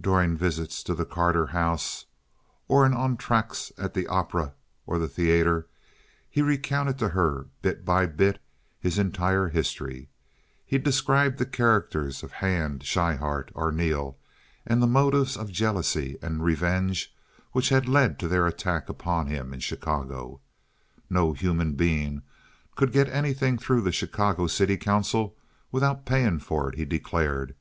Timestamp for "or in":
2.66-2.92